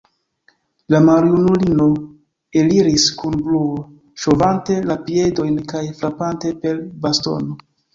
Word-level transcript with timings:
La 0.95 1.01
maljunulino 1.09 1.85
eliris, 2.63 3.07
kun 3.21 3.39
bruo 3.45 3.87
ŝovante 4.25 4.83
la 4.93 5.01
piedojn 5.07 5.65
kaj 5.73 5.87
frapante 6.03 6.59
per 6.67 6.87
bastono. 7.09 7.67